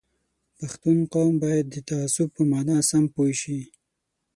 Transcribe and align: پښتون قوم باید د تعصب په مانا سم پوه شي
پښتون 0.57 0.97
قوم 1.13 1.33
باید 1.43 1.65
د 1.69 1.75
تعصب 1.89 2.27
په 2.37 2.43
مانا 2.51 2.77
سم 2.89 3.03
پوه 3.13 3.31
شي 3.41 3.59